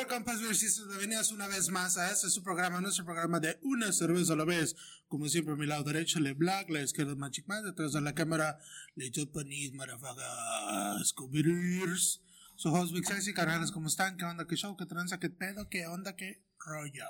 [0.00, 4.32] Welcome, Passengers bienvenidos una vez más a este su programa, nuestro programa de una cerveza
[4.32, 4.74] a la vez.
[5.08, 8.14] Como siempre, a mi lado derecho, Le Black, la izquierda, Magic Man, detrás de la
[8.14, 8.58] cámara,
[8.94, 12.22] Le Japanese, Marafaga, Scooby-Doos.
[12.56, 14.16] Su host, Big Sexy, canales, ¿cómo están?
[14.16, 14.46] ¿Qué onda?
[14.46, 14.74] ¿Qué show?
[14.74, 15.20] ¿Qué tranza?
[15.20, 15.68] ¿Qué pedo?
[15.68, 16.16] ¿Qué onda?
[16.16, 17.04] ¿Qué rollo?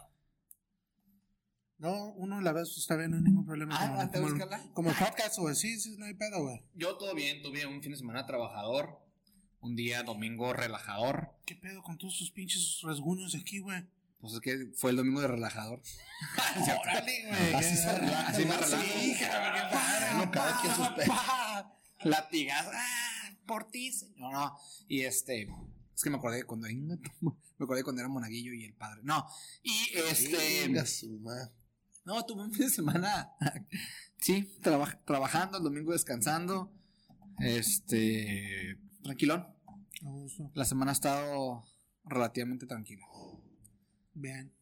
[1.78, 3.76] No, uno a la vez está bien, no hay ningún problema.
[3.78, 5.54] Ah, como, ¿te como, como podcast, güey.
[5.54, 6.60] Sí, sí, no hay pedo, güey.
[6.74, 8.98] Yo todo bien, tuve un fin de semana trabajador,
[9.60, 11.30] un día domingo relajador.
[11.46, 13.84] ¿Qué pedo con todos sus pinches rasguños aquí, güey?
[14.20, 15.80] Pues es que fue el domingo de relajador.
[16.82, 17.54] Órale, güey.
[17.54, 18.60] Así se relaja, Así me ¿no?
[18.60, 18.82] relajo.
[18.82, 19.16] Sí.
[20.16, 21.14] No, cada quien sus.
[22.02, 24.32] Latigas, ah, por ti, señor.
[24.32, 24.56] No,
[24.88, 25.48] y este,
[25.94, 29.00] es que me acordé cuando me acordé cuando era monaguillo y el padre.
[29.04, 29.26] No,
[29.62, 29.72] y
[30.10, 30.84] este, Venga,
[32.04, 33.30] no, tuve un fin de semana,
[34.18, 36.72] sí, traba- trabajando, el domingo descansando,
[37.38, 39.46] este, tranquilón.
[40.54, 41.64] La semana ha estado
[42.04, 43.04] relativamente tranquila.
[44.14, 44.52] Bien.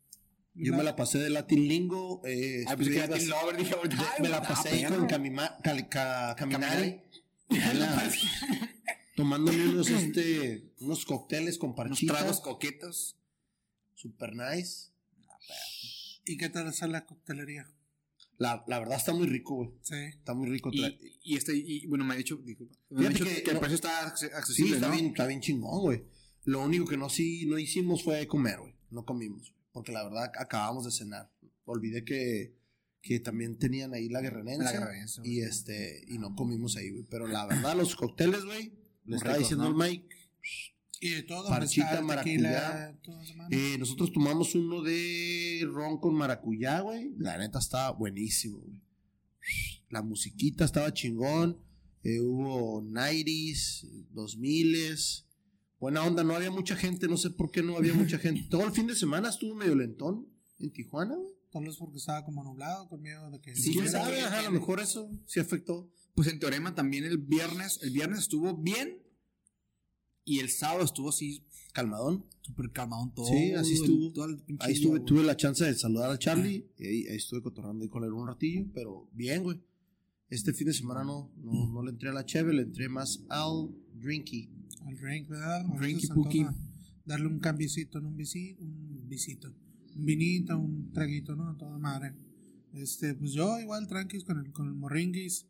[0.55, 2.21] Yo me la pasé de Latin Lingo.
[2.25, 4.43] Eh, Ay, pues que estuve era Latin bas- Lover, dije, de- ay, me la ah,
[4.49, 4.97] pasé ahí perro.
[4.99, 7.01] con Camima- Cali- Ca- Caminari.
[7.49, 8.19] Caminari.
[9.17, 12.17] Tomándome unos, este, unos cócteles con Unos parchitas.
[12.19, 13.17] tragos coquetos.
[13.95, 14.91] Super nice.
[16.25, 17.69] ¿Y qué tal está la coctelería?
[18.39, 19.71] La, la verdad está muy rico, güey.
[19.83, 19.97] Sí.
[19.97, 20.71] Está muy rico.
[20.73, 23.55] Y, y este, y bueno, me ha dicho, disculpa, me ha dicho que que, el
[23.55, 24.93] no- precio está acce- Sí, accesible, está ¿no?
[24.95, 26.05] bien, está bien chingón, güey.
[26.45, 28.75] Lo único que no, sí, no hicimos fue comer, güey.
[28.91, 29.53] No comimos.
[29.73, 31.31] Porque la verdad acabamos de cenar.
[31.65, 32.55] Olvidé que,
[33.03, 34.65] que también tenían ahí la guerrerense.
[34.65, 35.21] La guerrerense.
[35.25, 37.05] Y este, y no comimos ahí, güey.
[37.11, 38.73] Pero la verdad, los cócteles, güey,
[39.05, 39.71] le estaba diciendo ¿no?
[39.71, 40.17] el Mike.
[41.01, 43.37] Y de todo, Parchita, mezcal, tequila, maracuyá.
[43.37, 43.49] mano.
[43.53, 47.15] Eh, nosotros tomamos uno de ron con maracuyá, güey.
[47.19, 48.83] La neta estaba buenísimo, güey.
[49.91, 51.59] La musiquita estaba chingón.
[52.03, 55.25] Eh, hubo 90s, 2000s.
[55.81, 58.47] Buena onda, no había mucha gente, no sé por qué no había mucha gente.
[58.51, 60.27] Todo el fin de semana estuvo medio lentón
[60.59, 61.33] en Tijuana, güey.
[61.51, 63.55] Tal vez porque estaba como nublado, con miedo de que...
[63.55, 64.21] Sí, ¿Quién fíjate sabe?
[64.21, 65.91] Ajá, a lo mejor eso sí afectó.
[66.15, 68.99] Pues en Teorema también el viernes, el viernes estuvo bien
[70.29, 72.25] y el sábado estuvo así Calmadón.
[72.43, 73.27] súper calmado todo.
[73.27, 74.25] Sí, así estuvo.
[74.27, 76.67] el Ahí estuve, tuve la chance de saludar a Charlie.
[76.79, 79.61] Y ahí, ahí estuve cotorrando ahí con él un ratillo, pero bien, güey.
[80.29, 83.25] Este fin de semana no, no, no le entré a la cheve, le entré más
[83.31, 84.51] al drinky.
[84.87, 85.65] Al drink, ¿verdad?
[85.79, 86.47] Drinky pookie.
[87.07, 88.09] Darle un cambiecito, ¿no?
[88.09, 89.55] un visito, un visito.
[89.97, 91.57] Un vinito, un traguito, ¿no?
[91.57, 92.13] Toda madre.
[92.75, 95.47] Este, pues yo igual tranquis con el, con el morringuis.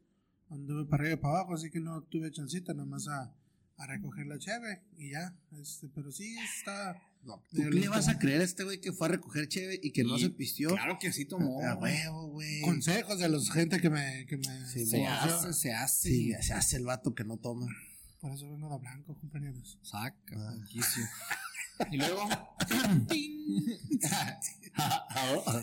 [0.50, 3.34] Anduve para arriba y para abajo, así que no tuve chancita, nada más a,
[3.78, 5.34] a recoger la cheve y ya.
[5.52, 7.00] Este, pero sí está...
[7.22, 9.78] No, ¿Tú qué le vas a creer a este güey que fue a recoger cheve
[9.82, 10.70] y que no se pistió?
[10.70, 11.60] Claro que sí tomó.
[11.66, 12.60] A huevo, güey.
[12.62, 14.24] Consejos de los gente que me...
[14.26, 16.08] Que me Sí, Se hace, se hace.
[16.08, 17.66] Sí, se hace el vato que no toma.
[18.20, 19.78] Por eso vengo de blanco, compañeros.
[19.82, 20.56] Saca, Ah.
[21.92, 22.28] Y luego.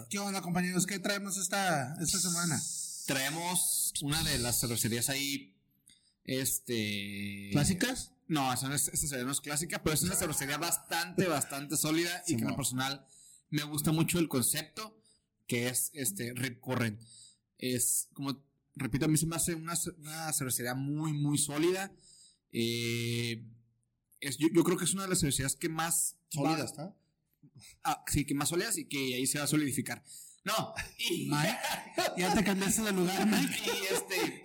[0.09, 0.85] ¿Qué onda, compañeros?
[0.85, 2.61] ¿Qué traemos esta, esta semana?
[3.05, 5.54] Traemos una de las cervecerías ahí.
[6.25, 7.49] Este.
[7.51, 8.11] ¿Clásicas?
[8.27, 12.23] No, esa, no es, esa no es clásica, pero es una cervecería bastante, bastante sólida
[12.27, 13.05] y que en lo personal
[13.51, 14.99] me gusta mucho el concepto
[15.47, 16.99] que es este recurren.
[17.59, 18.43] Es como,
[18.75, 21.93] repito, a mí se me hace una, una cervecería muy, muy sólida.
[22.51, 23.45] Eh,
[24.19, 26.95] es, yo, yo creo que es una de las cervecerías que más Sólidas, ¿está?
[27.83, 30.03] Ah, sí, que más sólidas y que ahí se va a solidificar.
[30.43, 31.57] No, y, Mike,
[32.17, 33.61] ya te cambiaste de lugar, Mike.
[33.65, 34.43] y este.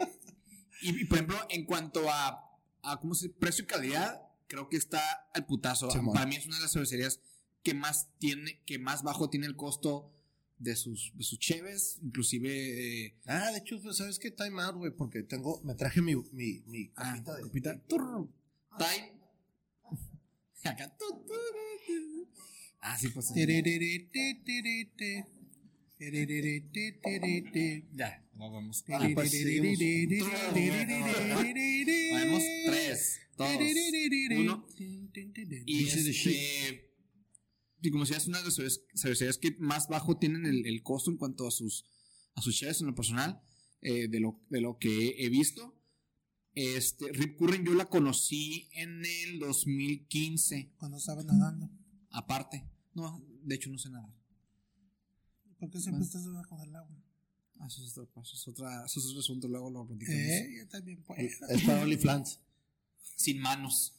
[0.83, 3.39] Y, y, por ejemplo, en cuanto a, a ¿cómo se dice?
[3.39, 5.03] precio y calidad, creo que está
[5.35, 5.89] al putazo.
[6.13, 7.21] Para mí es una de las cervecerías
[7.63, 10.13] que más tiene, que más bajo tiene el costo
[10.59, 14.31] de sus, de sus cheves, inclusive eh, Ah, de hecho, pues, ¿sabes qué?
[14.31, 17.43] Time out, güey, porque tengo, me traje mi, mi, mi ah, copita de...
[17.43, 18.29] copita, turr,
[18.79, 19.13] time.
[20.65, 20.97] Acá.
[22.81, 23.33] Ah, sí, pues.
[27.95, 28.85] Ya, nos vemos.
[28.89, 29.79] Ah, pues, seguimos.
[32.13, 33.49] Vamos, tres, dos,
[34.41, 34.67] uno.
[35.67, 36.91] Y este,
[37.83, 40.83] y como decía, es una de las cerve- cervecerías que más bajo tienen el, el
[40.83, 41.85] costo en cuanto a sus
[42.35, 43.41] a sus shares en lo personal,
[43.83, 45.77] eh, de, lo, de lo que he visto.
[46.55, 51.71] Este, Rip Curren yo la conocí en el 2015, Cuando estaba nadando.
[52.11, 52.65] aparte.
[52.95, 54.15] No, de hecho no sé nada.
[55.61, 56.05] ¿Por qué siempre Bueno.
[56.07, 56.97] estás debajo del agua?
[57.61, 60.21] Ah, eso es otra cosa, eso es, otra, eso es otro asunto, luego lo platicamos.
[60.21, 61.21] Eh, yo también puedo.
[61.21, 62.41] Es para OnlyFans.
[63.17, 63.95] Sin manos.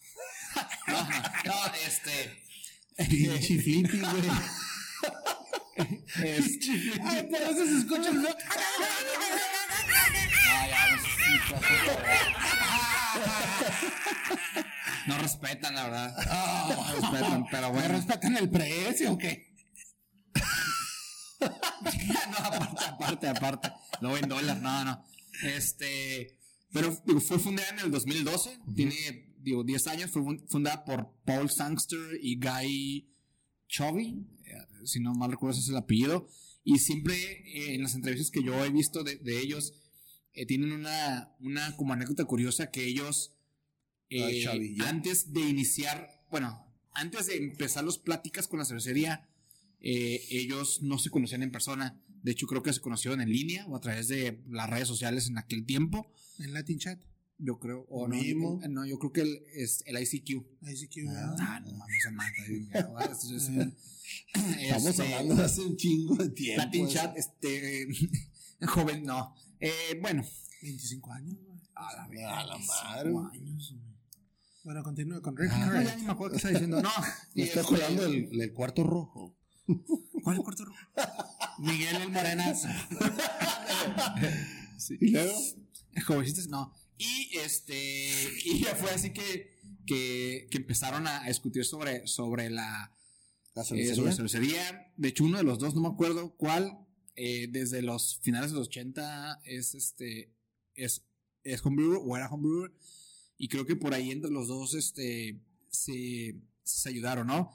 [0.87, 1.09] no,
[1.45, 1.53] no,
[1.87, 2.41] este.
[3.07, 4.29] Pinche flippy, güey.
[6.23, 6.71] este
[7.03, 8.35] Ay, pero eso se escucha el Ah,
[10.69, 10.97] ya,
[15.07, 16.15] No respetan, la verdad.
[16.69, 17.93] No respetan, pero ¿Me bueno.
[17.95, 19.50] respetan el precio o qué?
[22.31, 23.71] no, aparte, aparte, aparte.
[24.01, 25.03] No en dólares, no, no.
[25.43, 26.37] Este,
[26.71, 28.59] pero digo, fue fundada en el 2012.
[28.75, 28.95] Tiene,
[29.39, 30.11] digo, 10 años.
[30.11, 33.09] Fue fun- fundada por Paul Sangster y Guy
[33.67, 34.25] Chovy.
[34.45, 34.53] eh,
[34.85, 36.27] Si no mal recuerdo, ese es el apellido.
[36.63, 39.73] Y siempre eh, en las entrevistas que yo he visto de, de ellos,
[40.33, 43.33] eh, tienen una, una como anécdota curiosa que ellos,
[44.09, 44.87] eh, Chavilla.
[44.89, 49.27] antes de iniciar, bueno, antes de empezar las pláticas con la cervecería,
[49.81, 51.99] eh, ellos no se conocían en persona.
[52.23, 55.27] De hecho, creo que se conocieron en línea o a través de las redes sociales
[55.27, 56.11] en aquel tiempo.
[56.39, 56.99] En Latin Chat.
[57.43, 58.35] Yo creo, o no, eh,
[58.69, 60.45] no, yo creo que el, es el ICQ.
[60.61, 61.07] ICQ.
[61.09, 61.59] Ah.
[61.65, 62.31] No mames, se mata.
[64.59, 66.63] Estamos Este, hablando de hace un chingo de tiempo.
[66.63, 66.93] Latin eso.
[66.93, 67.87] Chat, este,
[68.67, 69.33] joven, no.
[69.59, 70.23] Eh, bueno,
[70.61, 71.59] 25 años, güey.
[71.73, 73.91] a la, verga, A la 25 madre, años, güey.
[74.63, 76.79] Bueno, continúa con Rick Ah, no, ya ni me acuerdo qué está diciendo.
[76.83, 76.89] No,
[77.33, 79.35] Me está este, jugando el, el cuarto rojo.
[79.65, 80.79] ¿Cuál es el cuarto rojo?
[81.59, 82.65] Miguel el Morenas.
[84.77, 84.97] Sí.
[84.99, 85.39] Y luego,
[86.07, 86.73] Jovencitos, no.
[86.97, 88.09] Y este,
[88.45, 92.91] y ya fue así que, que, que empezaron a discutir sobre, sobre la
[93.53, 93.95] la eh, cervecería.
[93.95, 94.93] sobre cervecería.
[94.97, 96.85] De hecho, uno de los dos, no me acuerdo cuál,
[97.15, 100.33] eh, desde los finales de los 80 es este,
[100.75, 101.05] es,
[101.43, 102.71] es homebrewer o era homebrewer.
[103.37, 107.51] Y creo que por ahí entre los dos, este, se, se ayudaron, ¿no?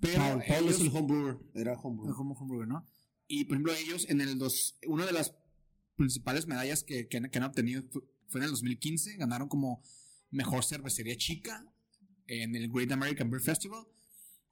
[0.00, 1.38] Pero Paul, Paul es ellos- el homebrewer.
[1.54, 2.14] Era homebrewer.
[2.14, 2.86] como homebrewer, ¿no?
[3.26, 5.34] Y por ejemplo, ellos en el dos, una de las
[5.96, 9.82] principales medallas que, que han, que han obtenido fue, fue en el 2015, ganaron como
[10.30, 11.64] mejor cervecería chica
[12.26, 13.86] en el Great American Beer Festival.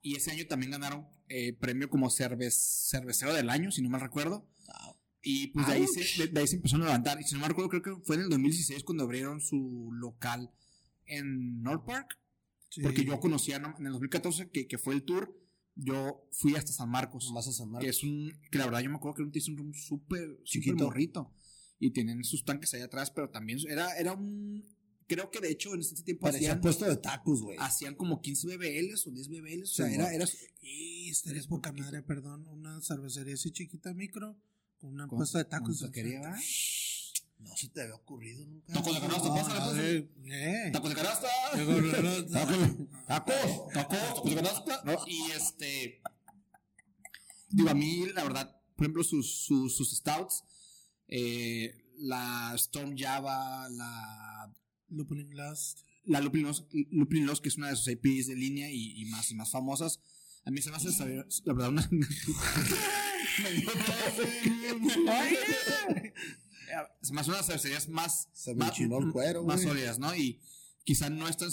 [0.01, 4.01] Y ese año también ganaron eh, premio como cerve- cervecero del año, si no mal
[4.01, 4.47] recuerdo.
[5.21, 7.19] Y pues de ahí, se, de, de ahí se empezaron a levantar.
[7.21, 10.51] Y si no me recuerdo, creo que fue en el 2016 cuando abrieron su local
[11.05, 12.17] en North Park.
[12.73, 12.81] Sí.
[12.81, 13.75] Porque yo conocía ¿no?
[13.77, 15.37] en el 2014 que, que fue el tour.
[15.75, 17.89] Yo fui hasta San Marcos Más a San que Marcos.
[17.89, 20.85] es un que la verdad yo me acuerdo que era un tasting room súper Chiquito.
[20.85, 21.31] morrito
[21.79, 24.63] y tienen sus tanques ahí atrás pero también era era un
[25.07, 27.57] creo que de hecho en este tiempo Parecía hacían, puesto de tacos, güey.
[27.59, 30.25] hacían como 15 BBLs o 10 BBLs o sea Sí, era, era
[30.61, 32.47] Y estaría poca madre, perdón.
[32.47, 34.37] Una cervecería así chiquita, micro,
[34.77, 35.79] con una puesta de tacos.
[35.79, 36.33] con taquería.
[37.39, 38.73] No se te había ocurrido nunca.
[38.73, 39.97] Tacos de canasta, No, pásale, pásale.
[39.97, 40.09] eh,
[40.67, 40.69] eh.
[40.71, 42.27] tacos de canasta Tacos.
[43.07, 43.67] Tacos.
[43.73, 44.97] tacos tacos de canasta ¿no?
[45.07, 46.01] y este
[47.49, 50.43] digo a mí la verdad por ejemplo sus sus, sus stouts
[51.09, 54.51] eh, la Storm Java la
[54.89, 55.81] Lupulin Last.
[56.05, 59.05] la Lupin Lost, Lupin Lost, que es una de sus IPs de línea y, y
[59.05, 59.99] más y más famosas.
[60.45, 61.89] A mí se me hace saber, la verdad, una.
[65.03, 66.13] me hace
[67.09, 70.15] una de las cervecerías más, Se más, el cuero, más sólidas, ¿no?
[70.15, 70.39] Y
[70.83, 71.49] quizá no es tan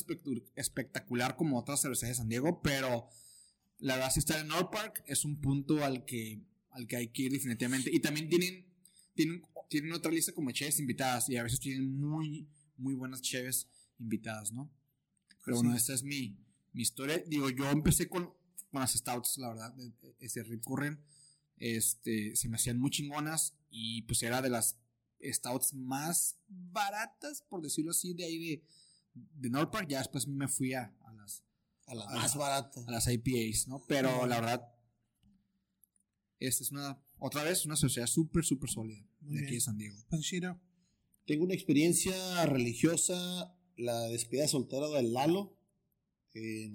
[0.57, 3.09] espectacular como otras cervecerías de San Diego, pero
[3.79, 7.09] la verdad, si está en North Park, es un punto al que, al que hay
[7.09, 7.91] que ir definitivamente.
[7.93, 8.67] Y también tienen,
[9.15, 13.69] tienen, tienen otra lista como cheves invitadas y a veces tienen muy, muy buenas cheves
[13.99, 14.71] invitadas, ¿no?
[15.45, 16.37] Pero bueno, esta es mi,
[16.73, 17.23] mi historia.
[17.27, 18.33] Digo, yo empecé con,
[18.71, 19.75] con las stouts, la verdad,
[20.19, 21.01] ese Rip Curren.
[21.57, 24.79] Este, se me hacían muy chingonas y pues era de las
[25.23, 28.65] stouts más baratas, por decirlo así, de ahí de,
[29.15, 29.89] de North Park.
[29.89, 31.43] Ya después me fui a, a las,
[31.87, 32.87] A las más baratas.
[32.87, 33.85] a las IPAs, ¿no?
[33.87, 34.69] Pero la verdad,
[36.39, 39.55] esta es una, otra vez, una sociedad súper, súper sólida Muy de aquí bien.
[39.57, 39.97] de San Diego.
[41.27, 45.57] Tengo una experiencia religiosa, la despedida soltera del Lalo.
[46.35, 46.71] Eh,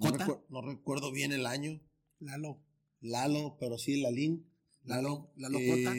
[0.48, 1.80] no, recuerdo bien el año.
[2.20, 2.62] Lalo.
[3.00, 4.46] Lalo, pero sí, Lalín.
[4.84, 5.94] Lalo- Lalo Eh, Jota.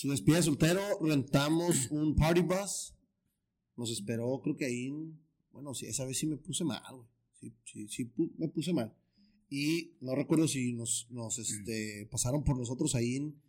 [0.00, 2.94] Su despedida de soltero, rentamos un party bus.
[3.76, 4.86] Nos esperó, creo que ahí.
[4.86, 5.20] en-
[5.52, 7.06] Bueno, sí, esa vez sí me puse mal, güey.
[7.38, 8.94] Sí, sí, sí, me puse mal.
[9.50, 13.42] Y no recuerdo si nos, nos este, pasaron por nosotros ahí en,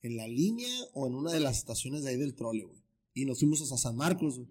[0.00, 2.80] en la línea o en una de las estaciones de ahí del trole, güey.
[3.12, 4.48] Y nos fuimos hasta San Marcos, güey.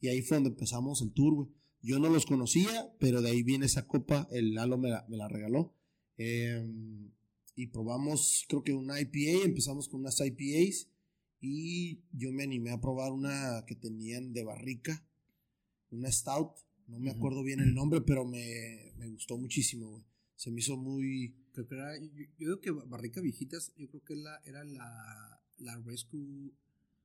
[0.00, 1.48] Y ahí fue donde empezamos el tour, güey.
[1.82, 4.28] Yo no los conocía, pero de ahí viene esa copa.
[4.30, 5.74] El Lalo me la, regaló.
[6.18, 7.10] Em,
[7.56, 9.44] y probamos, creo que una IPA.
[9.44, 10.86] Empezamos con unas IPAs.
[11.40, 15.04] Y yo me animé a probar una que tenían de barrica.
[15.90, 16.52] Una stout.
[16.86, 20.04] No me acuerdo bien el nombre, pero me, me gustó muchísimo, güey.
[20.36, 21.36] Se me hizo muy.
[21.52, 25.40] Creo que era, yo, yo digo que Barrica Viejitas, yo creo que la, era la,
[25.58, 26.52] la Rescue,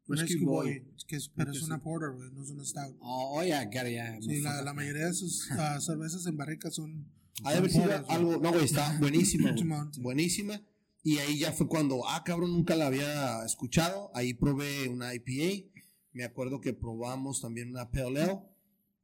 [0.08, 0.84] Rescue Boy.
[1.08, 1.82] que es, pero Creo es una sí.
[1.84, 2.96] porter, güey, no es una stout.
[3.00, 4.22] Oh, oh, yeah, got it, yeah.
[4.22, 7.06] Sí, la, la mayoría de sus ah, cervezas en barrica son.
[7.44, 8.38] Ha de haber sido algo.
[8.38, 9.54] No, güey, está buenísima.
[10.00, 10.62] Buenísima.
[11.08, 14.10] Y ahí ya fue cuando, ah, cabrón, nunca la había escuchado.
[14.16, 15.70] Ahí probé una IPA.
[16.14, 18.40] Me acuerdo que probamos también una Pale Ale.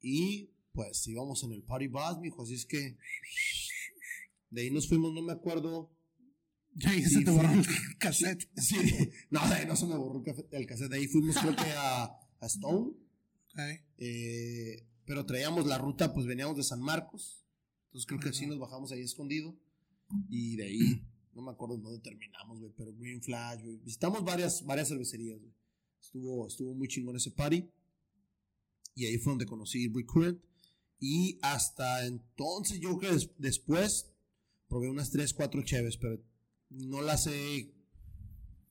[0.02, 2.98] Y pues íbamos en el party bus, mijo, así es que
[4.50, 5.92] de ahí nos fuimos, no me acuerdo.
[6.74, 7.66] Ya ya Sí, se te borró el
[8.00, 8.50] cassette.
[8.58, 8.78] Sí,
[9.30, 12.04] no, de ahí no se me borró el, cassette, de ahí fuimos creo que a,
[12.06, 12.94] a Stone,
[13.54, 13.60] Ok.
[14.00, 17.46] eh, pero traíamos la ruta, pues veníamos de San Marcos,
[17.88, 18.38] entonces creo que Ajá.
[18.40, 19.56] sí nos bajamos ahí escondido
[20.30, 24.66] y de ahí, no me acuerdo dónde terminamos, güey, pero Green Flash, güey, visitamos varias,
[24.66, 25.54] varias cervecerías, güey.
[26.02, 27.70] Estuvo, estuvo muy chingón ese party.
[28.96, 30.42] Y ahí fue donde conocí Recurrent.
[31.00, 34.12] Y hasta entonces, yo creo que des- después
[34.68, 36.22] probé unas 3, 4 cheves, pero
[36.70, 37.74] no las he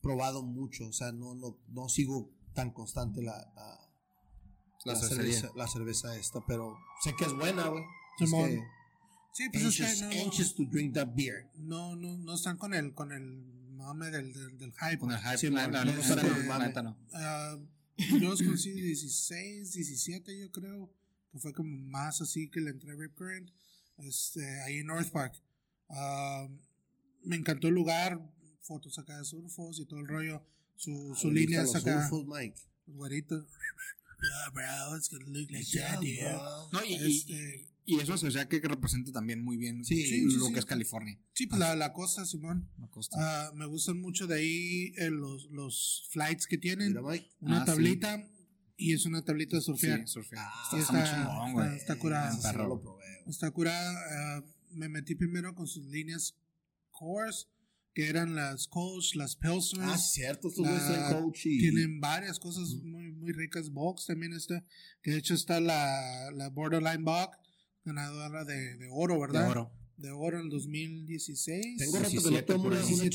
[0.02, 0.86] probado mucho.
[0.88, 3.92] O sea, no, no, no sigo tan constante la, la,
[4.84, 5.32] La la cervecería.
[5.40, 7.82] cerveza, la cerveza esta, pero sé que es buena, güey.
[8.20, 8.62] Es que
[9.32, 11.48] Sí, pues es anxious, que no, anxious to drink that beer.
[11.56, 13.22] no, no, no están con el, con el
[13.76, 14.98] mame del, del, del hype.
[14.98, 16.72] Con el hype, Sí, no la- está la- con la- el mame.
[16.82, 16.98] no.
[17.14, 17.56] Ah,
[17.96, 20.92] yo los conocí 16, 17, yo creo.
[21.32, 23.50] Que fue como más así que le entré a Rip Current.
[23.98, 25.40] Este, ahí en North Park.
[25.88, 26.48] Ah,
[27.24, 28.20] me encantó el lugar.
[28.62, 30.44] Fotos acá de surfos y todo el rollo.
[30.76, 32.08] Su, su Ah, ¿Le línea es acá.
[32.08, 32.60] surfos, Mike?
[32.86, 33.46] Güerito.
[34.22, 36.20] Yeah, bro, it's gonna look like that, Yeah, dude.
[36.20, 36.68] bro.
[36.72, 40.20] No, y, y- Este, y es una sociedad que representa también muy bien Sí, sí,
[40.38, 40.52] lo sí.
[40.52, 41.18] que es California.
[41.32, 42.70] sí, pues la, la costa, Simón.
[42.78, 43.16] La costa.
[43.18, 46.96] Ah, me gustan mucho de ahí eh, los, los flights que tienen.
[46.96, 48.26] Una Ah, tablita
[48.76, 50.00] y es una tablita de surfear.
[50.00, 50.42] Sí, surfear.
[50.46, 51.76] Ah, está, está chingón, güey.
[51.76, 52.32] está curada.
[52.32, 52.68] Sí Perro.
[52.68, 53.04] lo probé.
[53.26, 53.92] Está curada.
[54.38, 56.36] ah, me metí primero con sus líneas
[56.90, 57.48] cores,
[57.92, 59.92] que eran las Kolsch, las Pilsners.
[59.92, 61.58] Ah, cierto, estos La- coach y...
[61.58, 63.70] Tienen varias cosas muy, muy ricas.
[63.70, 64.64] Box también está.
[65.02, 67.36] Que de hecho está la, la Borderline Box,
[67.84, 69.50] ganadora de, de oro, De ¿verdad?
[69.50, 69.72] oro.
[69.96, 71.76] De oro en el 2016.
[71.76, 73.10] Tengo rato que no 17 tomo por una, una 17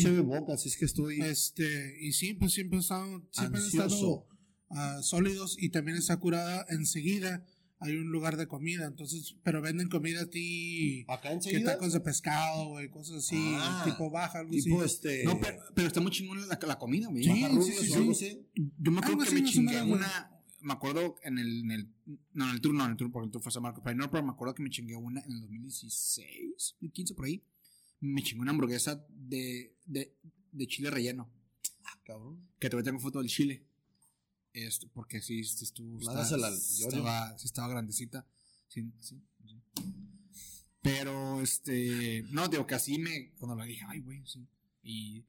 [0.00, 1.20] chévere, una boca, así es que estoy...
[1.20, 4.26] Este, y sí, pues siempre han estado, siempre han estado
[4.70, 7.44] ah, sólidos y también está curada enseguida.
[7.78, 11.92] Hay un lugar de comida, entonces, pero venden comida a ti, Acá que enseguida, tacos
[11.92, 14.94] de pescado, güey, cosas así, Ah, tipo baja, algo tipo así.
[14.94, 15.24] este...
[15.24, 17.22] No, pero, pero está muy chingón la, la comida, güey.
[17.24, 18.46] Sí, sí, sí, sí.
[18.78, 20.30] Yo me acuerdo Algo que así me chingué una.
[20.66, 21.94] Me acuerdo en el, en el.
[22.32, 23.82] No, en el tour, no, en el tour, porque el tour fue a San Marcos.
[23.84, 27.40] Pero no, pero me acuerdo que me chingué una en el 2016, 2015 por ahí.
[28.00, 30.16] Me chingué una hamburguesa de, de,
[30.50, 31.30] de chile relleno.
[31.84, 32.48] Ah, cabrón.
[32.58, 33.64] Que todavía tengo foto del chile.
[34.52, 36.00] Este, porque sí, sí estuvo.
[36.00, 36.20] Yorio.
[36.20, 38.26] estaba, sí estaba grandecita.
[38.66, 39.54] Sí, sí, sí.
[40.82, 42.24] Pero este.
[42.32, 43.30] No, digo que así me.
[43.38, 44.44] Cuando la dije, ay, güey, sí.
[44.82, 45.24] Y.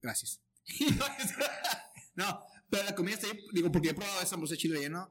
[0.00, 0.40] Gracias.
[2.14, 2.40] no,
[2.70, 3.38] pero la comida está ahí.
[3.52, 5.10] Digo, porque he probado esa hamburguesa de chile relleno.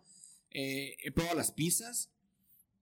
[0.53, 2.09] eh, he probado las pizzas.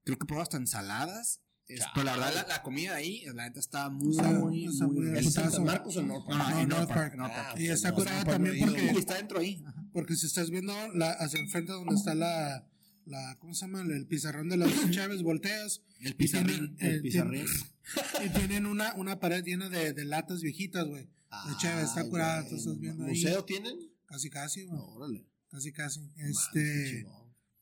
[0.03, 1.41] Creo que he probado hasta ensaladas.
[1.67, 4.87] es- pero la verdad, la, la comida ahí, la neta está muy, Está- muy, está
[4.87, 5.19] muy muy rica.
[5.19, 5.49] ¿Es Putazo.
[5.51, 6.55] Santa Marcos o North No, no, Park?
[6.55, 7.15] No, en North Park, Park.
[7.15, 7.59] North Ah, Park.
[7.59, 9.63] Y está no, curada también no porque- está dentro ahí.
[9.67, 9.83] Ajá.
[9.93, 12.65] Porque si estás viendo la, hacia enfrente donde está la,
[13.05, 13.81] la, ¿cómo se llama?
[13.81, 15.81] El pizarrón de las chaves, volteas.
[15.99, 16.75] El y pizarrín.
[16.75, 17.45] tienen- el pizarrín.
[17.45, 17.69] tienen-
[18.25, 21.03] Y tienen una, una pared llena de, de latas viejitas, güey.
[21.05, 22.95] De cheve, está curada, no.
[23.05, 23.88] ¿Museo tienen?
[24.09, 24.79] Casi, casi, güey.
[24.81, 25.25] Órale.
[25.49, 26.01] Casi, casi.
[26.17, 27.05] Este,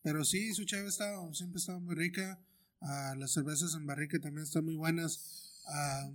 [0.01, 2.39] pero sí, su cheve está, siempre estaba muy rica.
[2.82, 5.62] Ah, las cervezas en barrica también están muy buenas.
[5.68, 6.10] A-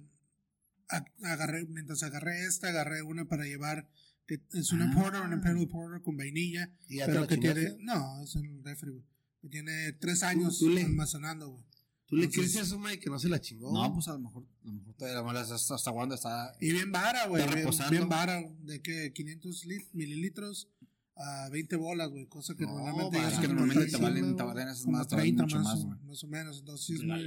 [1.25, 3.89] agarré, mientras agarré esta, agarré una para llevar,
[4.27, 4.95] que es una Ah.
[4.95, 6.71] porter, una Imperial Porter con vainilla.
[6.89, 9.05] ¿Y pero que tiene, no, es el refri.
[9.41, 11.65] Que tiene tres años tú le- almacenando, güey.
[12.12, 13.73] ¿Tú le crees eso, Mike, que no se la chingó?
[13.73, 16.52] No, pues a lo mejor, a lo mejor todavía la mala hasta, hasta cuando está.
[16.61, 17.42] Y bien vara, güey.
[17.47, 20.69] Bien, bien vara, de que 500 lit- mililitros
[21.16, 22.26] a 20 bolas, güey.
[22.26, 25.16] Cosa que No, normalmente Es que normalmente te 30, valen, te valen esas más, te
[25.16, 26.59] valen 30 mucho más, más, más o menos.
[26.59, 27.26] Entonces es muy.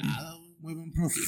[0.60, 1.24] Muy buen profit.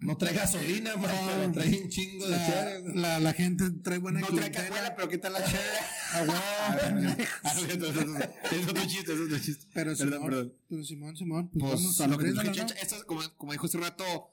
[0.00, 2.94] No trae gasolina, pero trae un chingo de La, chévere.
[2.94, 5.78] la, la gente trae buena No trae cajuela, pero ¿qué tal la chévere?
[6.12, 6.38] Ah, güey.
[7.44, 8.18] Ah, no, eso- eso- eso-
[8.50, 9.66] Es otro chiste, es otro chiste.
[9.72, 10.52] Pero Perdón, Simón, perdón.
[10.68, 12.68] pero Simón, Simón, pues, Pues vamos a lo que te abriéndola, dije, ¿no?
[12.68, 14.30] Checha, esto es como, como dijo hace rato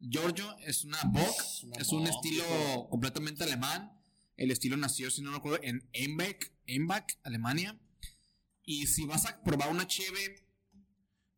[0.00, 1.42] Giorgio, es una Bock,
[1.78, 2.44] es un estilo
[2.90, 3.90] completamente alemán.
[4.36, 6.52] El estilo nació, si no me acuerdo, en Einbeck,
[7.22, 7.78] Alemania.
[8.66, 10.43] Y si vas a probar una cheve,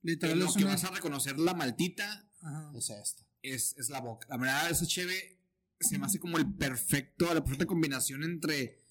[0.06, 0.75] Literal lo que una...
[0.75, 2.70] vas a reconocer la maltita Ajá.
[2.76, 3.25] Es esta.
[3.42, 4.25] es, es la Bock.
[4.28, 5.40] La verdad, esa cheve
[5.80, 8.84] se me hace como el perfecto, la perfecta combinación entre,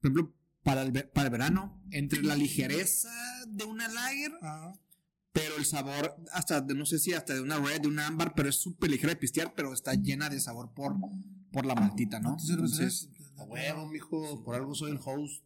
[0.00, 3.12] por ejemplo, para el, para el verano, entre la ligereza
[3.46, 4.72] de una lager Ajá.
[5.32, 8.34] pero el sabor, hasta de, no sé si hasta de una red, de una ámbar,
[8.34, 10.96] pero es súper ligera de pistear, pero está llena de sabor por,
[11.52, 12.30] por la maltita, ¿no?
[12.30, 13.38] ¿Cuántas cervezas Entonces, eres?
[13.38, 14.42] A huevo, mijo.
[14.42, 15.44] Por algo soy el host.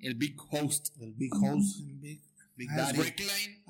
[0.00, 0.90] el Big Host.
[1.00, 1.80] El big host.
[1.80, 2.22] El Big
[2.56, 2.98] Big Ah, Daddy.
[2.98, 3.62] Breakline.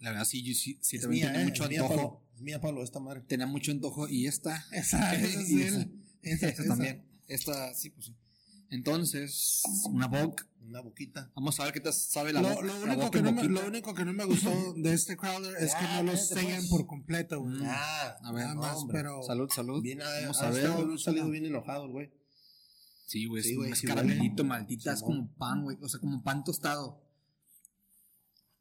[0.00, 1.96] La verdad, sí, yo sí, sí Es también mía, tenía eh, mucho es mía, antojo.
[1.96, 2.22] Pablo.
[2.34, 3.20] Es mía, Pablo, esta madre.
[3.22, 4.64] Tenía mucho antojo y esta.
[4.72, 5.92] Esa, esa es Y él.
[6.22, 6.68] Esa, esta esa.
[6.74, 7.06] también.
[7.26, 8.16] Esta, sí, pues sí.
[8.70, 10.36] Entonces, una Vogue.
[10.60, 11.30] Una boquita.
[11.36, 13.32] Vamos a ver qué te sabe la Lo, lo la único Vogue que en no
[13.32, 16.22] me, lo único que no me gustó de este Crowder es que Ah, no los
[16.22, 16.70] espérate, sellan pues.
[16.70, 17.58] por completo, güey.
[17.62, 18.98] Ah, A ver, Nada no, más, hombre.
[18.98, 19.80] pero Salud, salud.
[19.80, 20.64] Bien, ha, Vamos ha a ver.
[20.64, 22.10] estado- ha salido bien enojado, el güey.
[23.06, 24.92] Sí, güey, Sí, es sí caramelito, maldita.
[24.92, 25.78] Es como pan, güey.
[25.80, 27.00] O sea, como pan tostado.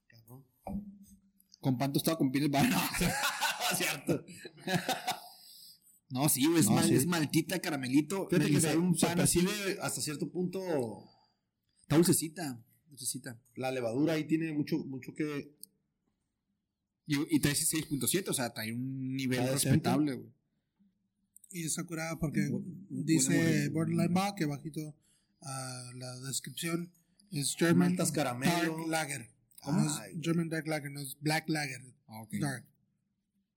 [0.08, 0.46] Cabrón.
[1.60, 2.60] Con pan tostado con pieles No,
[3.72, 4.24] es cierto.
[6.10, 6.94] No, sí, güey, es, No, mal- sí.
[6.96, 8.28] es maltita, caramelito.
[8.30, 9.40] Fíjate que sabe un pan así.
[9.42, 10.60] percibe hasta cierto punto
[11.82, 12.64] Está dulcecita.
[12.88, 13.42] Dulcecita.
[13.56, 15.56] la levadura ahí tiene mucho, mucho que.
[17.08, 20.35] Y, y trae 6.7, o sea, trae un nivel respetable, güey.
[21.60, 22.50] Y está curada porque
[22.90, 23.70] dice.
[23.70, 24.96] Borderline Bar que bajito
[25.42, 26.92] a la descripción
[27.32, 27.96] es German.
[27.96, 28.14] Dark
[28.88, 29.30] Lager.
[29.62, 29.80] ¿Cómo?
[29.86, 31.82] Es German Dark Lager, no es Black Lager.
[32.08, 32.24] Ah.
[32.40, 32.66] Dark.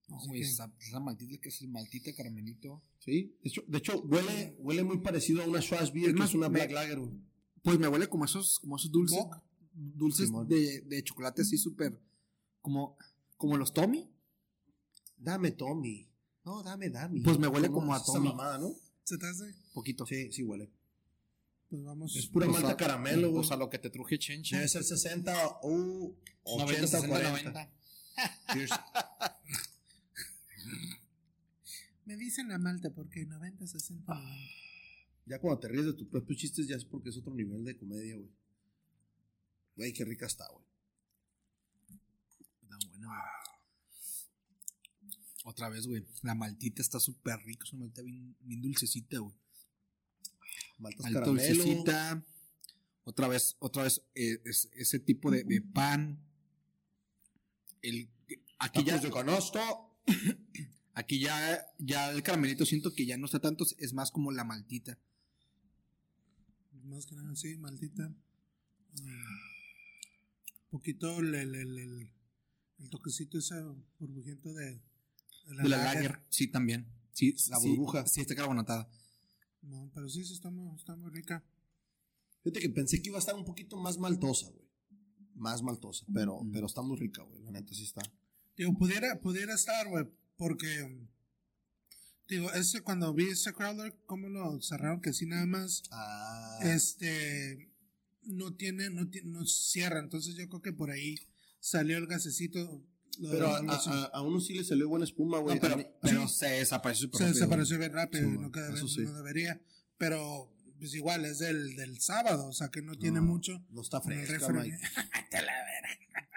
[0.07, 2.81] No, güey, esa, esa maldita que es el maltita caramelito.
[2.97, 6.19] Sí, de hecho, de hecho huele, huele muy parecido a una Schwarz Beer, Es que
[6.19, 6.99] más, es una me- Black Lager.
[6.99, 7.11] güey.
[7.61, 9.19] Pues me huele como esos, como esos dulces.
[9.73, 12.01] Dulces de, de chocolate así súper.
[12.61, 12.97] Como,
[13.37, 14.09] como los Tommy.
[15.17, 16.09] Dame Tommy.
[16.45, 17.21] No, dame, dame.
[17.23, 18.29] Pues me huele como a Tommy.
[18.29, 18.73] mamada, ¿no?
[19.03, 19.53] ¿Se te hace?
[19.73, 20.05] Poquito.
[20.05, 20.71] Sí, sí huele.
[21.69, 22.15] Pues vamos.
[22.15, 23.41] Es pura Pues malta a- caramelo, güey.
[23.41, 24.55] Pues a lo que te truje chencha.
[24.57, 27.51] Debe ser 60 o 80 90, 60, 40.
[27.51, 27.71] 90.
[28.53, 28.71] Cheers.
[32.05, 34.35] Me dicen la malta porque 90, 60, 90.
[35.25, 37.77] Ya cuando te ríes de tus propios chistes, ya es porque es otro nivel de
[37.77, 38.31] comedia, güey.
[39.75, 40.65] Güey, qué rica está, güey.
[42.63, 43.19] Está buena, güey.
[45.45, 46.05] Otra vez, güey.
[46.21, 47.63] La maltita está súper rica.
[47.65, 49.33] Es una maltita bien, bien dulcecita, güey.
[50.77, 51.25] Maltas caramelo.
[51.31, 52.25] dulcecita.
[53.03, 56.19] Otra vez, otra vez, eh, es- ese tipo de, de pan.
[57.81, 58.09] El,
[58.59, 59.59] aquí ya, de canosto.
[60.93, 64.43] aquí ya, ya el caramelito siento que ya no está tanto, es más como la
[64.43, 64.99] maltita.
[66.83, 68.13] Más que nada, sí, maldita.
[70.69, 72.11] poquito el, el, el, el,
[72.79, 73.55] el toquecito ese
[73.99, 74.81] burbujiento de,
[75.57, 76.87] de de la lager, sí, también.
[77.13, 78.05] Sí, La sí, burbuja.
[78.07, 78.89] Sí, está carbonatada.
[79.61, 81.43] No, pero sí, sí, está muy, está muy rica.
[82.43, 84.67] Fíjate que pensé que iba a estar un poquito más maltosa, güey.
[85.35, 86.51] Más maltosa, pero, Mm.
[86.51, 87.41] pero está muy rica, güey.
[87.43, 88.01] La neta sí está.
[88.57, 90.05] Digo, pudiera, pudiera estar, güey,
[90.37, 91.07] porque.
[92.27, 95.83] Digo, ese, cuando vi ese Crowder, cómo lo cerraron, que sí nada más.
[95.91, 97.69] Ah, Este.
[98.23, 99.99] No tiene, no tiene, no cierra.
[99.99, 101.15] Entonces yo creo que por ahí
[101.59, 102.85] salió el gasecito.
[103.31, 105.55] Pero a, a- a uno sí le salió buena espuma, güey.
[105.55, 109.01] No, pero pero se desapareció se rápido, desapareció bien rápido, Sí, no, debe- eso sí.
[109.01, 109.61] no debería.
[109.97, 113.61] Pero, pues igual, es del, del sábado, o sea que no tiene No, mucho.
[113.71, 114.37] No está fresca.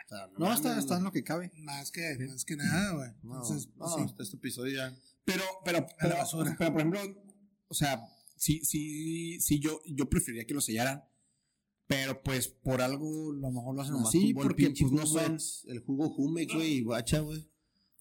[0.05, 0.29] O sea.
[0.39, 1.51] No, está, está en lo que cabe.
[1.57, 3.11] Más que, más que nada, güey.
[3.23, 4.03] No, Entonces, no, sí.
[4.05, 4.95] este- este episodio ya.
[5.25, 6.17] Pero, pero, pero,
[6.59, 7.01] pero, por ejemplo,
[7.69, 8.03] o sea,
[8.37, 11.03] sí, sí, sí, yo, yo preferiría que lo sellaran.
[11.87, 15.07] Pero pues por algo a lo mejor lo hacen Nomás así, porque pinche pues no
[15.07, 17.49] son, El jugo Jumex, güey, y guacha, güey.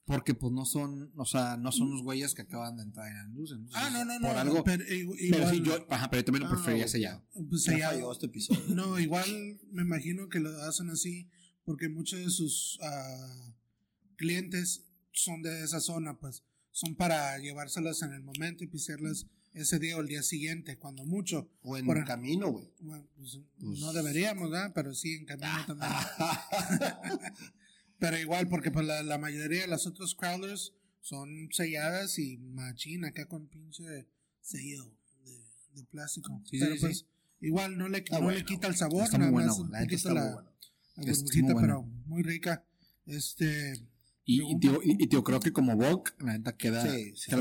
[0.06, 3.18] porque pues no son, o sea, no son los güeyes que acaban de entrar en
[3.18, 3.58] la industria.
[3.60, 4.28] Entonces, Ah, no, no, no.
[4.28, 6.84] Por algo, Pero, igu- pero igual, sí, yo, ajá, pero yo también lo Ah, preferiría
[6.86, 6.92] güey.
[6.92, 7.26] sellado.
[7.50, 8.12] pues, sellado.
[8.12, 8.62] este episodio.
[8.76, 11.30] No, igual me imagino que lo hacen así
[11.66, 13.54] porque muchos de sus ah,
[14.16, 19.80] clientes son de esa zona, pues son para llevárselas en el momento y pisearlas ese
[19.80, 21.50] día o el día siguiente, cuando mucho.
[21.62, 22.70] O en Por- camino, güey.
[22.80, 24.72] Bueno, pues, Pues- no deberíamos, ¿verdad?
[24.74, 25.90] Pero sí, en camino también.
[28.00, 33.06] Pero igual, porque pues, la, la mayoría de las otros crawlers son selladas y machín
[33.06, 34.08] acá con pinche
[34.42, 34.92] sello
[35.24, 35.44] de,
[35.76, 36.42] de plástico.
[36.46, 37.06] Sí, pero sí, pues sí.
[37.42, 40.14] igual no le, no le quita el sabor, Está nada muy más bueno, La está
[40.14, 40.52] la, muy buena.
[40.96, 42.66] la Es burbujita, muy pero muy rica.
[43.06, 43.74] Este,
[44.32, 44.60] Y, y, Pregunta.
[44.68, 46.82] tío, y, y tío, creo que como Vogue, la neta queda.
[46.90, 47.40] Sí, sí, queda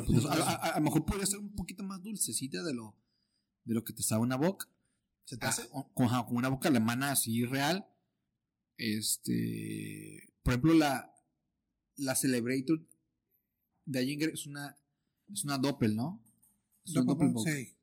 [0.75, 2.97] a, lo mejor podría ser un poquito más dulcecita de lo,
[3.65, 4.67] de lo que te sabe una Vogue.
[5.25, 5.69] ¿Se te Ah, hace?
[5.95, 7.87] con, una boca alemana así real.
[8.77, 10.33] Este.
[10.43, 11.07] Por ejemplo, la.
[11.97, 12.81] La Celebrator
[13.85, 14.77] de Allinger es una.
[15.33, 16.21] Es una Doppel, ¿no?
[16.85, 17.49] Es una Doppel, Doppelbock.
[17.49, 17.77] sí.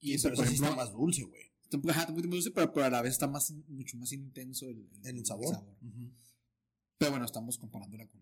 [0.00, 0.66] Y eso, por ejemplo.
[0.66, 1.42] está más dulce, güey.
[1.64, 3.26] está un poco- ajá, está un poquito más dulce, pero, pero a la vez está
[3.26, 5.56] más, mucho más intenso el, el sabor.
[5.82, 6.12] Ujú.
[6.98, 8.20] Pero bueno, estamos comparándola con.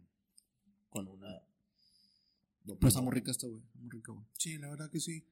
[0.90, 1.42] Con una.
[2.64, 3.62] Pero está muy rica esta, güey.
[3.74, 4.24] Muy rica, güey.
[4.38, 5.24] Sí, la verdad que sí.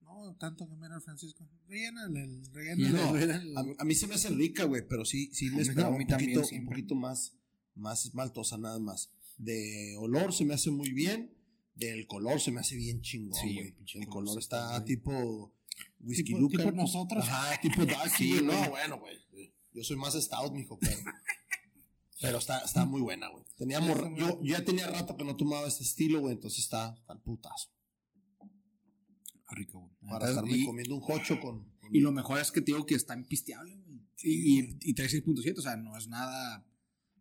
[0.00, 1.48] No, tanto que mira Francisco.
[1.68, 3.52] Rellénale, el- Y rellénale.
[3.52, 6.04] No, A, a mí se me hace rica, güey, pero sí, sí me esperaba un
[6.06, 7.34] poquito, un poquito más,
[7.74, 9.10] más maltosa, nada más.
[9.36, 11.36] De olor se me hace muy bien.
[11.74, 13.74] Del color se me hace bien chingón, Sí, güey.
[13.94, 15.54] el color está, tipo
[16.00, 16.60] whisky Tipo- Lucan.
[16.66, 17.24] tipo nosotros.
[17.28, 18.40] Ajá, tipo dark, Sí.
[18.42, 19.18] No, bueno, güey.
[19.72, 20.96] Yo soy más stout, mijo, pero...
[22.20, 23.44] pero está, está muy buena, güey.
[23.56, 26.60] Teníamos, Sí, está yo, yo ya tenía rato que no tomaba este estilo, güey, entonces
[26.60, 27.68] está al putazo.
[29.34, 29.92] Está rico, güey.
[30.00, 31.64] Para Entonces, estarme y, comiendo un jocho con.
[31.80, 34.00] con- y lo mejor es que te digo que está impisteable, güey.
[34.22, 36.64] Y, y, y trae 6.7, o sea, no es nada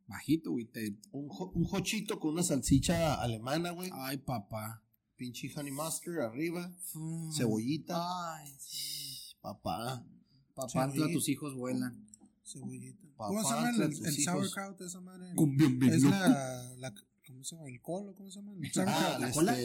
[0.07, 0.65] bajito, güey.
[0.65, 3.89] Te- un, jo- un jochito con una salchicha alemana, güey.
[3.93, 4.83] Ay, papá.
[5.15, 6.71] Pinche honey mustard arriba.
[6.93, 7.31] Mm.
[7.33, 8.35] Cebollita.
[8.35, 9.35] Ay, sí.
[9.41, 10.05] Papá.
[10.53, 10.97] Papá, Sí.
[10.97, 12.05] todos tus hijos vuelan.
[12.51, 13.07] Cebollita.
[13.17, 15.33] Papá, ¿Cómo se llama el, el, sauerkraut de esa madre?
[15.35, 16.93] Con bien, bien Es la, la.
[17.27, 17.67] ¿Cómo se llama?
[17.69, 18.15] ¿El colo?
[18.15, 18.53] ¿Cómo se llama?
[18.53, 19.17] El Ah.
[19.19, 19.57] ¿la este, cola?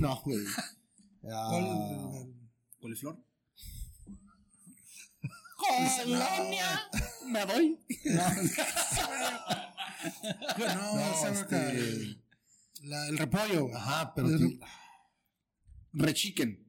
[0.00, 0.44] No, güey.
[1.24, 2.50] Ah, Col- el- el-
[2.80, 3.24] ¿Coliflor?
[5.56, 6.80] Colonia.
[7.28, 7.78] Me doy.
[10.58, 11.74] No, No, sauerkraut.
[11.74, 12.18] este-
[12.82, 13.68] La- el repollo.
[13.76, 14.28] Ajá, pero.
[14.28, 14.58] El-.
[16.14, 16.61] Chicken.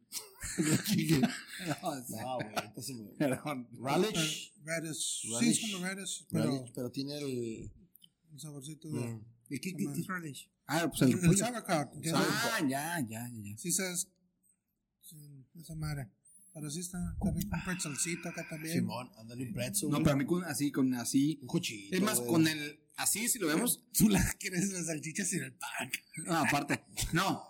[2.09, 2.47] No, güey.
[2.65, 3.13] entonces me-.
[3.17, 4.53] Relish.
[4.63, 5.21] Radish.
[5.39, 7.71] Sí, es como radish, pero Pero tiene el.
[8.31, 8.99] el saborcito de.
[8.99, 10.49] mm, ¿Y qué, qué- es relish?
[10.65, 11.89] Ah, pues El, el el sauerkraut.
[12.15, 13.57] Ah, ya, ya, ya.
[13.57, 14.07] Sí, sabes.
[15.01, 15.17] Sí,
[15.59, 16.09] esa madre.
[16.53, 17.49] Pero sí está, está rico.
[17.55, 18.73] Un pretzelcito acá también.
[18.75, 19.89] Simón, ándale un pretzel.
[19.89, 21.39] No, pero a mí con, así, con así.
[21.41, 21.95] Un cochito.
[21.95, 22.79] Es más, con el.
[22.95, 23.83] Así, si lo vemos.
[23.97, 25.91] Tú la quieres las salchichas sin el pan.
[26.25, 26.83] No, aparte.
[27.11, 27.43] No.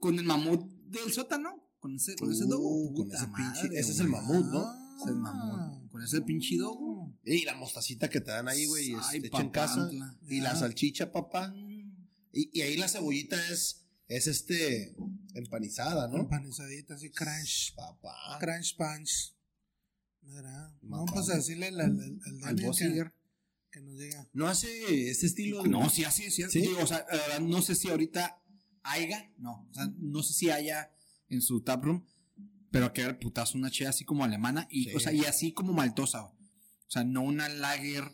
[0.00, 1.64] Con el mamut del sótano.
[1.80, 2.86] Con ese, con ese Uh, dogo.
[2.86, 4.58] con puta ese pinche- madre, ese es el mamut, ¿no?
[4.66, 4.96] Ah.
[5.00, 5.90] Es el mamut.
[5.90, 7.14] Con ese pinche dogo.
[7.24, 8.94] Y la mostacita que te dan ahí, güey.
[9.10, 9.88] Ay, en casa.
[10.28, 11.54] Y la salchicha, papá.
[12.32, 14.96] Y, y ahí la cebollita es, es este,
[15.34, 16.18] empanizada, ¿no?
[16.18, 17.74] Empanizadita, así, crunch.
[17.76, 18.38] Papá.
[18.40, 19.34] Crunch punch.
[20.22, 20.76] Mira.
[20.82, 21.12] No, Mamá.
[21.12, 21.96] pues a decirle al, al,
[23.70, 24.28] que, nos diga.
[24.32, 25.62] No hace ese estilo.
[25.62, 26.42] de- No, sí, así, sí.
[26.50, 26.66] ¿Sí?
[26.82, 28.42] O sea, la verdad, no sé si ahorita
[28.82, 29.30] haya.
[29.38, 29.66] No.
[29.70, 30.90] O sea, no sé si haya
[31.28, 32.04] en su taproom.
[32.70, 34.66] Pero que era putazo una che así como alemana.
[34.70, 34.94] Y, Sí.
[34.94, 36.24] o sea, y así como maltosa.
[36.24, 36.34] O
[36.90, 38.04] sea, no una lager.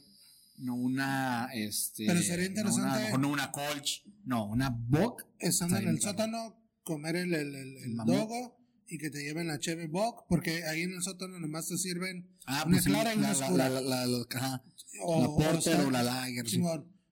[0.59, 1.48] No una.
[1.53, 4.05] Este, Pero sería no una- interesante- a lo mejor no una colch.
[4.24, 5.27] No, una bock.
[5.40, 9.59] Estando en el sótano, comer el, el, el, el dogo y que te lleven la
[9.59, 13.14] cheve bock, porque ahí en el sótano nomás te sirven Ah, Una pues sí, clara
[13.14, 13.68] y una la, la, oscura.
[13.70, 14.64] la, la, la- ajá,
[15.03, 16.48] o, la porter o la lager.
[16.48, 16.61] sí.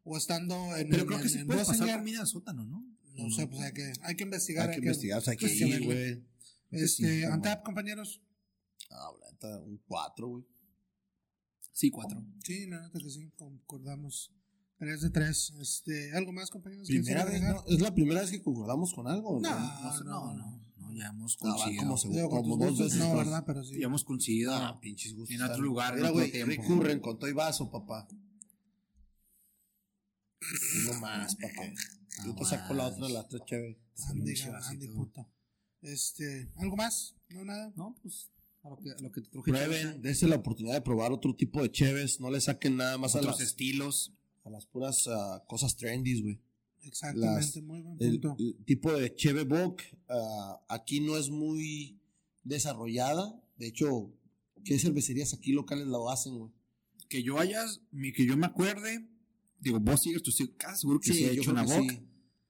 [0.04, 2.84] O estando en, Pero en- creo que en- se puede pasar comida al sótano, ¿no?
[3.14, 4.68] No sé, pues hay que, hay que investigar.
[4.68, 6.24] Hay que investigar, o sea, hay que hay que ir, güey.
[6.70, 8.22] Este, Antap, compañeros.
[8.90, 10.44] Ah, la neta, un 4, güey.
[11.72, 12.24] Sí, cuatro.
[12.44, 14.32] Sí, la neta que sí, concordamos.
[14.78, 15.52] 3 de 3.
[15.60, 16.86] Este, ¿Algo más, compañeros?
[16.88, 17.40] ¿Quieren Primera vez?
[17.42, 17.64] ¿no?
[17.68, 19.40] ¿Es la primera vez que concordamos con algo?
[19.40, 22.28] No, No, no, no, no, no, ya hemos No, va conseguido.
[22.28, 23.16] como dos veces no, más.
[23.24, 23.44] ¿verdad?
[23.46, 23.78] Pero sí.
[23.78, 24.54] ya hemos conseguido.
[24.54, 25.34] Ah, pinches gustos.
[25.36, 28.08] En otro lugar, Mira, güey, recurren con todo y vaso, papá.
[30.86, 31.62] No más, papá.
[32.24, 33.78] Yo te saco la otra, la otra chévere.
[33.96, 34.56] Vasito.
[34.68, 35.26] Andy, puto.
[35.82, 37.16] Este, ¿algo más?
[37.28, 37.72] No, nada.
[37.76, 38.30] No, pues
[38.62, 39.50] a lo que, a lo que te truje.
[39.50, 42.20] Prueben, dense la oportunidad de probar otro tipo de cheves.
[42.20, 44.12] No le saquen nada más a otros las, estilos.
[44.44, 46.40] a las puras ah, cosas trendy, güey.
[46.82, 48.36] Exactamente, Las- muy buen El, punto.
[48.42, 52.00] el tipo de cheve bock ah, aquí no es muy
[52.44, 53.34] desarrollada.
[53.56, 54.12] De hecho,
[54.64, 56.52] ¿qué cervecerías aquí locales lo hacen, güey?
[57.08, 57.80] Que yo hayas,
[58.14, 59.08] que yo me acuerde.
[59.62, 62.00] Digo, vos sigues, tú sí, casi seguro que sí, Sí, ha hecho una sí.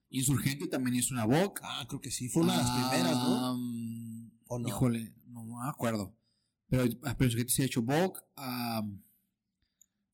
[0.09, 1.61] Insurgente también hizo una bock.
[1.63, 2.29] Ah, creo que sí.
[2.29, 4.31] Fue una de las primeras, ¿no?
[4.47, 4.69] ¿O no?
[4.69, 6.17] Híjole, no me acuerdo.
[6.69, 8.23] Pero, ah, pero Insurgente sí ha hecho bock.
[8.37, 9.03] am,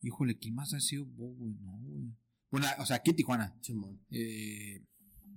[0.00, 1.54] híjole, ¿quién más ha sido bock, güey?
[1.54, 2.16] No, güey.
[2.50, 3.56] Bueno, o sea, aquí en Tijuana.
[3.61, 4.00] Simón.
[4.11, 4.84] Eh,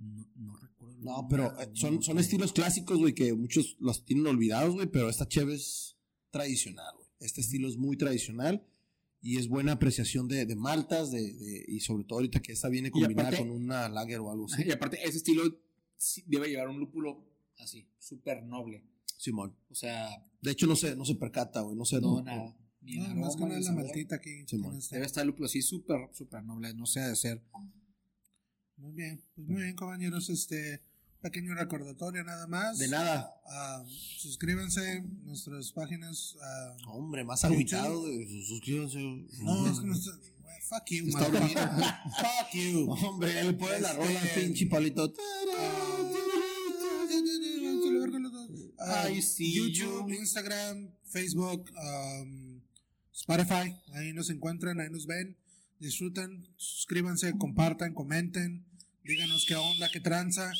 [0.00, 0.98] no, no recuerdo.
[1.00, 5.08] No, pero eh, son, son estilos clásicos, güey, que muchos los tienen olvidados, güey, pero
[5.08, 5.96] esta cheve es
[6.30, 7.08] tradicional, güey.
[7.20, 8.66] Este estilo es muy tradicional
[9.22, 12.68] y es buena apreciación de, de maltas de, de- y sobre todo ahorita que esta
[12.68, 14.64] viene combinada aparte- con una lager o algo así.
[14.66, 15.42] Y aparte, ese estilo
[16.26, 17.24] debe llevar un lúpulo
[17.58, 18.84] así, súper noble.
[19.16, 19.56] Simón.
[19.70, 20.08] O sea,
[20.40, 22.00] De hecho, no se, no se percata, güey, no se...
[22.00, 22.56] no, nada.
[22.80, 24.44] Ni No, más que nada la maltita aquí.
[24.48, 24.76] Simón.
[24.76, 24.96] este.
[24.96, 26.74] Debe estar el lúpulo así súper, súper noble.
[26.74, 27.40] No sé de ser.
[28.76, 30.28] Muy bien, pues muy bien, compañeros.
[30.30, 30.82] Este,
[31.22, 32.78] pequeño recordatorio nada más.
[32.78, 33.32] De nada.
[33.46, 33.82] Ah,
[34.18, 36.36] suscríbanse a nuestras páginas.
[36.42, 38.44] ah, Hombre, más agüitado, güey.
[38.46, 38.98] Suscríbanse.
[38.98, 40.10] no, es que no está.
[40.16, 40.32] güey,
[40.68, 41.24] Fuck you, Está.
[42.18, 42.90] Fuck you.
[42.90, 45.12] Hombre, le pones la Este- rola, pinche palito.
[48.78, 50.20] Ah, YouTube, you.
[50.20, 52.60] Instagram, Facebook, um,
[53.14, 53.74] Spotify.
[53.94, 55.36] Ahí nos encuentran, ahí nos ven.
[55.78, 58.64] Disfruten, suscríbanse, compartan, comenten.
[59.04, 60.52] Díganos qué onda, qué tranza.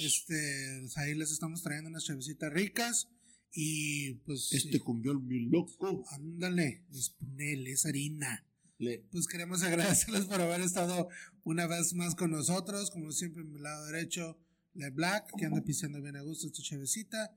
[0.00, 3.08] Este, pues ahí les estamos trayendo unas chavecitas ricas.
[3.52, 6.04] Y pues, Este cumbión mi loco.
[6.10, 8.44] ándale, es ponele, es harina.
[8.78, 11.08] Le- Pues queremos agradecerles por haber estado
[11.44, 12.90] una vez más con nosotros.
[12.90, 14.38] Como siempre, en mi lado derecho,
[14.74, 17.36] Le Black, que anda pisando bien a gusto esta chavecita.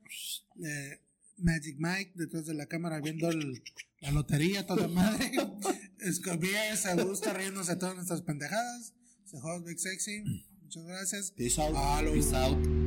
[0.66, 1.02] Eh,
[1.38, 3.62] Magic Mike, detrás de la cámara, viendo el-
[4.00, 5.32] la lotería, toda madre.
[6.00, 8.94] Escobies, a gusto, riéndose todas nuestras pendejadas.
[9.26, 10.24] Se Big Sexy.
[10.68, 11.32] Muchas gracias.
[11.32, 11.74] Peace out.
[11.74, 12.12] Halo.
[12.12, 12.87] Peace out.